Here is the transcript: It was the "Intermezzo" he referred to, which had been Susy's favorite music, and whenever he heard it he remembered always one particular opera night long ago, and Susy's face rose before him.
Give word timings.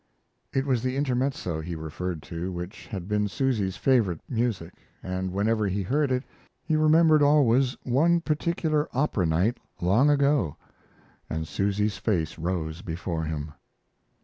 It 0.51 0.65
was 0.65 0.81
the 0.81 0.97
"Intermezzo" 0.97 1.61
he 1.61 1.75
referred 1.75 2.23
to, 2.23 2.51
which 2.51 2.87
had 2.87 3.07
been 3.07 3.27
Susy's 3.27 3.77
favorite 3.77 4.19
music, 4.27 4.73
and 5.03 5.29
whenever 5.31 5.67
he 5.67 5.83
heard 5.83 6.11
it 6.11 6.23
he 6.63 6.75
remembered 6.75 7.21
always 7.21 7.77
one 7.83 8.19
particular 8.19 8.87
opera 8.93 9.27
night 9.27 9.59
long 9.79 10.09
ago, 10.09 10.55
and 11.29 11.47
Susy's 11.47 11.97
face 11.99 12.39
rose 12.39 12.81
before 12.81 13.25
him. 13.25 13.51